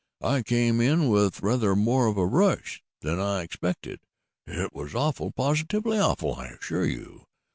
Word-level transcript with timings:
I 0.23 0.41
came 0.41 0.81
in 0.81 1.09
with 1.09 1.43
rather 1.43 1.75
more 1.75 2.07
of 2.07 2.17
a 2.17 2.25
rush 2.25 2.81
than 3.01 3.19
I 3.19 3.43
expected. 3.43 3.99
It 4.47 4.73
was 4.73 4.95
awful 4.95 5.29
positively 5.29 5.99
awful, 5.99 6.33
I 6.33 6.47
assure 6.47 6.85
you. 6.85 7.27